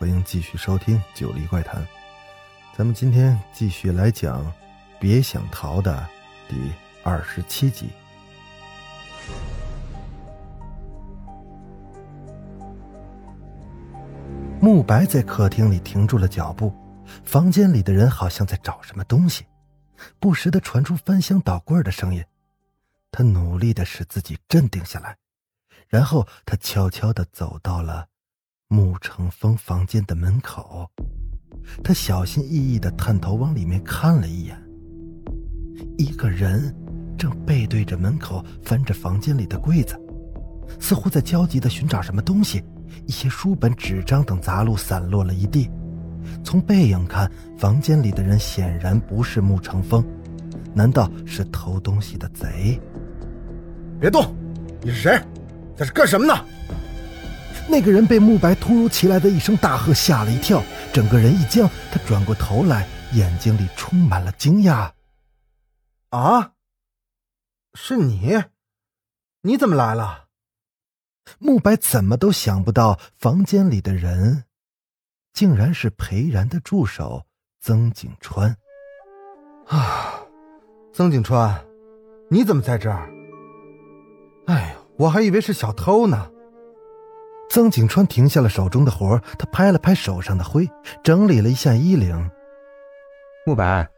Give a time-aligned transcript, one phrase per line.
[0.00, 1.82] 欢迎继续收听《九黎怪谈》。
[2.74, 4.42] 咱们今天继续来讲
[4.98, 6.08] 《别想逃》的
[6.48, 6.72] 第
[7.04, 7.90] 二十七集。
[14.58, 16.72] 慕白在客厅里停住了脚步，
[17.22, 19.44] 房间里的人好像在找什么东西，
[20.18, 22.24] 不时的传出翻箱倒柜的声音。
[23.12, 25.18] 他努力的使自己镇定下来，
[25.88, 28.06] 然后他悄悄的走到了
[28.72, 30.88] 穆成风房间的门口。
[31.82, 34.56] 他小心翼翼的探头往里面看了一眼，
[35.98, 36.72] 一个人
[37.18, 40.00] 正背对着门口翻着房间里的柜子，
[40.78, 42.62] 似乎在焦急的寻找什么东西。
[43.06, 45.68] 一些书本、纸张等杂物散落了一地。
[46.44, 50.04] 从背影看，房间里的人显然不是穆成风，
[50.72, 52.80] 难道是偷东西的贼？
[53.98, 54.32] 别动！
[54.80, 55.20] 你是谁？
[55.76, 56.34] 在这干什么呢？
[57.70, 60.60] 那个人被慕白突如其来的一声大喝吓了一跳，
[60.92, 61.70] 整个人一僵。
[61.92, 64.90] 他转过头来，眼睛里充满了惊讶。
[66.10, 66.52] 啊！
[67.74, 68.42] 是你？
[69.42, 70.24] 你怎么来了？
[71.38, 74.46] 慕白怎么都想不到，房间里的人，
[75.32, 77.24] 竟然是裴然的助手
[77.60, 78.56] 曾景川。
[79.68, 80.24] 啊，
[80.92, 81.64] 曾景川，
[82.28, 83.08] 你怎么在这儿？
[84.48, 86.32] 哎呀，我还以为是小偷呢。
[87.50, 90.70] 曾景川停下了手中的活他拍了拍手上的灰，
[91.02, 92.30] 整理了一下衣领。
[93.44, 93.88] 慕白，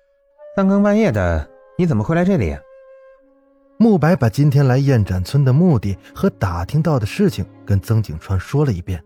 [0.56, 2.56] 三更半夜的，你怎么会来这里？
[3.76, 9.04] 慕白把今天来燕展村的目的和打听到的事情跟曾景川说了一遍。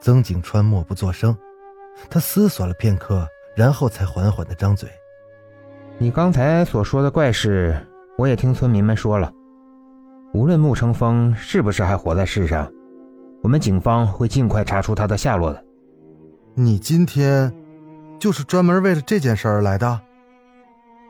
[0.00, 1.36] 曾景川默不作声，
[2.10, 4.88] 他思索了片刻，然后才缓缓的张嘴
[5.98, 7.76] ：“你刚才所说的怪事，
[8.18, 9.32] 我也听村民们说了。
[10.34, 12.68] 无论穆成风是不是还活在世上，
[13.42, 15.64] 我们警方会尽快查出他的下落的。
[16.54, 17.52] 你今天，
[18.18, 20.00] 就是专门为了这件事而来的？”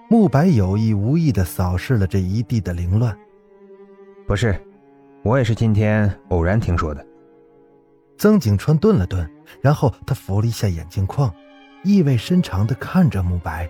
[0.09, 3.17] 慕白有意无意的扫视了这一地的凌乱。
[4.27, 4.55] 不是，
[5.23, 7.05] 我也是今天偶然听说的。
[8.19, 9.29] 曾景川顿了顿，
[9.61, 11.33] 然后他扶了一下眼镜框，
[11.83, 13.69] 意味深长的看着慕白。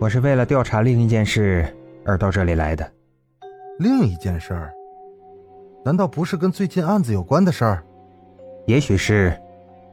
[0.00, 2.88] 我是为了调查另一件事而到这里来的。
[3.78, 4.72] 另一件事儿？
[5.86, 7.86] 难道不是跟最近案子有关的事儿？
[8.66, 9.40] 也许是，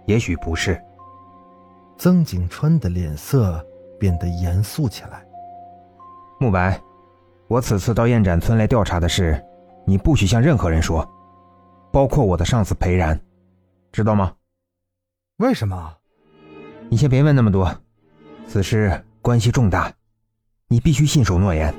[0.07, 0.81] 也许不是。
[1.99, 3.63] 曾景川的脸色。
[3.99, 5.25] 变得严肃起来。
[6.37, 6.77] 慕白，
[7.47, 9.41] 我此次到燕展村来调查的事，
[9.87, 11.09] 你不许向任何人说，
[11.89, 13.17] 包括我的上司裴然，
[13.93, 14.33] 知道吗？
[15.37, 15.95] 为什么？
[16.89, 17.73] 你先别问那么多，
[18.45, 19.89] 此事关系重大，
[20.67, 21.73] 你必须信守诺言。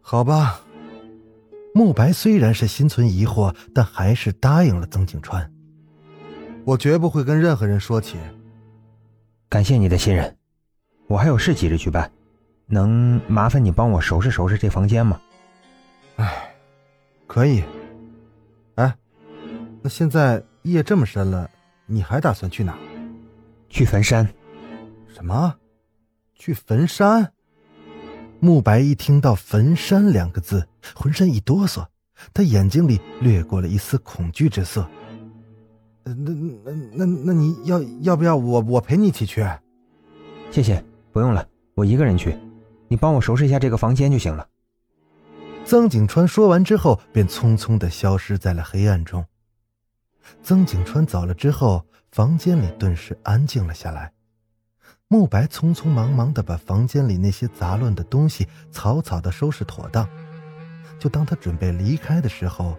[0.00, 0.60] 好吧。
[1.76, 5.52] 慕白虽然是心存疑惑，但还是答应了曾景川。
[6.64, 8.16] 我绝不会跟任何人说起。
[9.48, 10.36] 感谢你的信任。
[11.08, 12.10] 我还有事急着去办，
[12.66, 15.20] 能麻烦你帮我收拾收拾这房间吗？
[16.14, 16.54] 哎，
[17.26, 17.64] 可以。
[18.76, 18.96] 哎，
[19.82, 21.50] 那现在夜这么深了，
[21.86, 22.78] 你还打算去哪？
[23.68, 24.24] 去坟山。
[25.08, 25.56] 什么？
[26.36, 27.33] 去坟山？
[28.44, 31.86] 慕白一听到“坟山”两个字，浑身一哆嗦，
[32.34, 34.86] 他眼睛里掠过了一丝恐惧之色。
[36.04, 39.42] 那那那那你要要不要我我陪你一起去？
[40.50, 40.84] 谢谢。
[41.10, 42.36] 不用了，我一个人去，
[42.86, 44.46] 你帮我收拾一下这个房间就行了。
[45.64, 49.24] 曾景川说完之后，便匆匆的消失在了黑暗中。
[50.42, 54.12] 曾景川走了之后，房间里顿时安静了下来。
[55.08, 60.08] 慕白匆匆忙忙的把房间里那些杂乱的东西草草的收拾妥当。
[60.98, 62.76] 就当他准备离开的时候，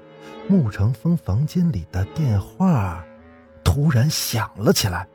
[0.47, 3.05] 穆成风房间里的电话
[3.63, 5.07] 突然响了起来。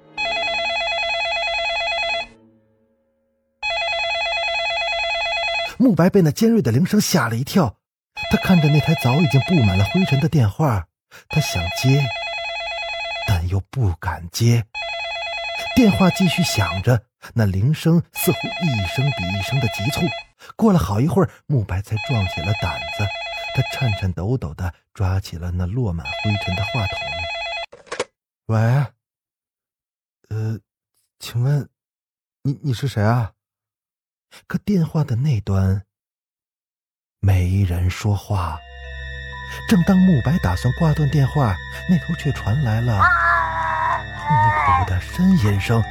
[5.79, 7.75] 慕白被那尖锐的铃声吓了一跳，
[8.31, 10.87] 他看着那台早已经布满了灰尘的电话，
[11.29, 12.05] 他想接，
[13.27, 14.65] 但又不敢接。
[15.81, 20.03] 电话继续响着，那铃声似乎一声比一声的急促。
[20.55, 23.07] 过了好一会儿，慕白才壮起了胆子，
[23.55, 26.99] 他颤颤抖抖的抓起了那落满灰尘的话筒。
[28.49, 28.61] 喂，
[30.29, 30.61] 呃，
[31.19, 31.67] 请问，
[32.43, 33.33] 你你是谁啊？
[34.47, 35.87] 可电话的那端
[37.21, 38.59] 没人说话。
[39.67, 41.57] 正当慕白打算挂断电话，
[41.89, 43.01] 那头却传来了
[44.31, 45.83] 痛苦的呻吟声，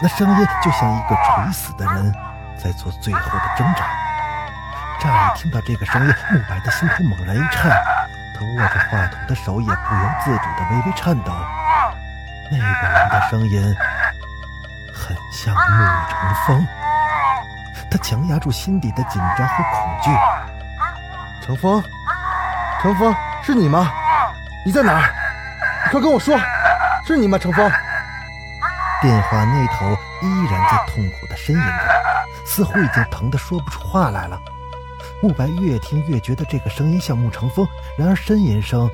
[0.00, 2.14] 那声音就像一个垂死的人
[2.56, 3.84] 在做最后的挣扎。
[4.98, 7.70] 乍一听到这个声音，慕白的心头猛然一颤，
[8.34, 11.32] 他握着话筒的手也不由自主的微微颤抖。
[12.50, 13.76] 那个人的声音
[14.94, 16.66] 很像穆成风，
[17.90, 20.10] 他强压住心底的紧张和恐惧。
[21.44, 21.82] 成风，
[22.80, 23.90] 成风，是你吗？
[24.64, 25.02] 你在哪儿？
[25.84, 26.38] 你快跟我说，
[27.12, 27.36] 是你吗？
[27.36, 27.70] 程峰。
[29.02, 29.90] 电话那头
[30.22, 34.40] 依然在痛苦的呻吟着，似乎已经疼得说不出话来了。
[35.20, 37.66] 慕白越听越觉得这个声音像穆成风，
[37.98, 38.88] 然而呻吟声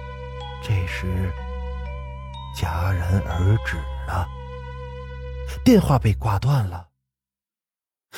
[0.62, 1.32] 这时
[2.56, 3.76] 戛然而止
[4.08, 4.26] 了，
[5.64, 6.88] 电话被挂断了。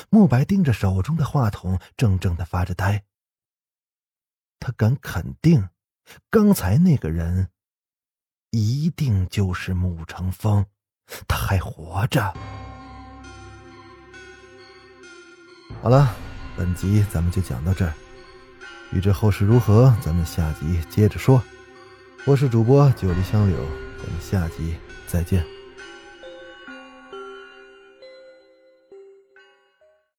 [0.09, 3.03] 慕白盯着手中的话筒，怔怔的发着呆。
[4.59, 5.69] 他敢肯定，
[6.31, 7.51] 刚才那个人
[8.51, 10.67] 一定就是穆成风，
[11.29, 12.35] 他还活着。
[15.81, 16.15] 好了，
[16.57, 17.93] 本集咱们就讲到这儿。
[18.93, 21.41] 欲知后事如何，咱们下集接着说。
[22.27, 23.57] 我是主播九黎香柳，
[23.99, 24.75] 咱们下集
[25.07, 25.60] 再见。